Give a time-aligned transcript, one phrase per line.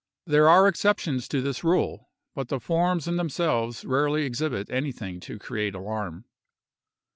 [0.25, 5.75] There are exceptions to this rule,—but the forms in themselves rarely exhibit anything to create
[5.75, 6.25] alarm.